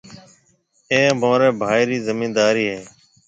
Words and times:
اَي 0.91 1.01
مهاريَ 1.19 1.49
ڀائِي 1.61 1.83
رِي 1.89 1.97
زميندارِي 2.07 2.65
هيَ۔ 2.73 2.81